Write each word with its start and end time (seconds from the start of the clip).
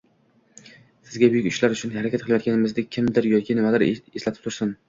Sizga 1.09 1.29
buyuk 1.35 1.49
ishlar 1.51 1.75
uchun 1.77 1.93
harakat 1.99 2.25
qilayotganingizni 2.25 2.87
kimdir 2.97 3.31
yoki 3.35 3.59
nimadir 3.61 3.87
eslatib 3.93 4.43
tursin 4.49 4.77